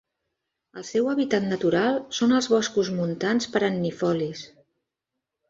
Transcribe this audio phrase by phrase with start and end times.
[0.79, 4.43] El seu hàbitat natural són els boscos montans perennifolis.